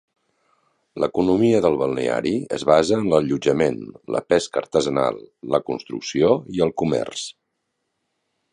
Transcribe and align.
L'economia 1.01 1.59
del 1.65 1.75
balneari 1.81 2.31
es 2.57 2.65
basa 2.69 2.97
en 3.03 3.05
l'allotjament, 3.11 3.77
la 4.15 4.23
pesca 4.35 4.61
artesanal, 4.65 5.23
la 5.57 5.61
construcció 5.69 6.33
i 6.57 6.65
el 6.67 6.75
comerç. 6.83 7.27